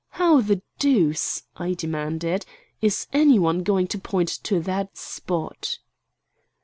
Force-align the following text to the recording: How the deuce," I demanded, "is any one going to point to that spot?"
How 0.09 0.41
the 0.41 0.63
deuce," 0.79 1.43
I 1.57 1.75
demanded, 1.75 2.43
"is 2.81 3.05
any 3.13 3.37
one 3.37 3.61
going 3.61 3.85
to 3.89 3.99
point 3.99 4.29
to 4.45 4.59
that 4.61 4.97
spot?" 4.97 5.77